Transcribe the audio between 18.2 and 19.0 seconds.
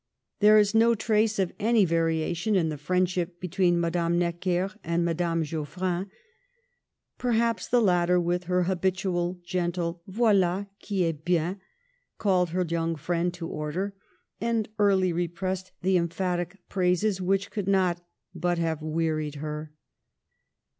but have